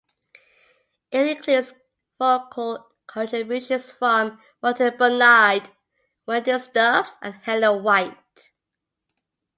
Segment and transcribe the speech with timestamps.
[1.11, 1.75] It includes
[2.17, 5.69] vocal contributions from Martin Barnard,
[6.25, 8.51] Wendy Stubbs, and Helen White.